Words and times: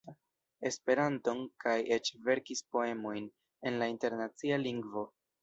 Esperanton, 0.69 1.43
kaj 1.63 1.75
eĉ 1.97 2.09
verkis 2.31 2.65
poemojn 2.73 3.29
en 3.71 3.79
la 3.83 3.93
Internacia 3.95 4.61
Lingvo. 4.65 5.07